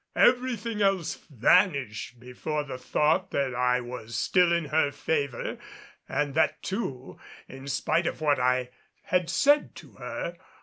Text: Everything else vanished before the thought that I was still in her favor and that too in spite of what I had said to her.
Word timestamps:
Everything 0.15 0.81
else 0.81 1.13
vanished 1.29 2.19
before 2.19 2.63
the 2.63 2.79
thought 2.79 3.29
that 3.29 3.53
I 3.53 3.81
was 3.81 4.15
still 4.15 4.51
in 4.51 4.65
her 4.69 4.91
favor 4.91 5.59
and 6.09 6.33
that 6.33 6.63
too 6.63 7.19
in 7.47 7.67
spite 7.67 8.07
of 8.07 8.19
what 8.19 8.39
I 8.39 8.71
had 9.03 9.29
said 9.29 9.75
to 9.75 9.91
her. 9.97 10.37